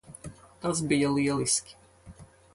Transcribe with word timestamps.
Tas 0.63 0.81
bija 0.93 1.11
lieliski. 1.19 1.79